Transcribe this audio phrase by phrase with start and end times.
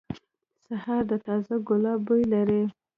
[0.65, 2.61] سهار د تازه ګلاب بوی لري.